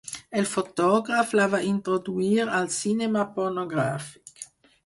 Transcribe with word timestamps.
El 0.39 0.45
fotògraf 0.53 1.35
la 1.39 1.45
va 1.51 1.59
introduir 1.73 2.41
al 2.61 2.67
cinema 2.79 3.27
pornogràfic. 3.37 4.35